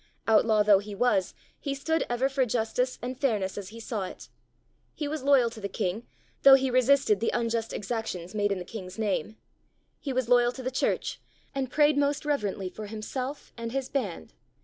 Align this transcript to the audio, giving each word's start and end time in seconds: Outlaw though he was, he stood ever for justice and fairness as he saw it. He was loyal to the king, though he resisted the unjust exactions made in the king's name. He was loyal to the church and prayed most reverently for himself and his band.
Outlaw 0.27 0.63
though 0.63 0.79
he 0.79 0.95
was, 0.95 1.35
he 1.59 1.75
stood 1.75 2.07
ever 2.09 2.27
for 2.27 2.43
justice 2.43 2.97
and 3.03 3.15
fairness 3.21 3.55
as 3.55 3.69
he 3.69 3.79
saw 3.79 4.01
it. 4.05 4.29
He 4.95 5.07
was 5.07 5.21
loyal 5.21 5.51
to 5.51 5.61
the 5.61 5.69
king, 5.69 6.07
though 6.41 6.55
he 6.55 6.71
resisted 6.71 7.19
the 7.19 7.29
unjust 7.35 7.71
exactions 7.71 8.33
made 8.33 8.51
in 8.51 8.57
the 8.57 8.65
king's 8.65 8.97
name. 8.97 9.37
He 9.99 10.11
was 10.11 10.27
loyal 10.27 10.53
to 10.53 10.63
the 10.63 10.71
church 10.71 11.21
and 11.53 11.69
prayed 11.69 11.97
most 11.99 12.25
reverently 12.25 12.67
for 12.67 12.87
himself 12.87 13.53
and 13.55 13.73
his 13.73 13.89
band. 13.89 14.33